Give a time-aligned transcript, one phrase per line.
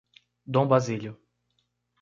[0.47, 1.21] Dom Basílio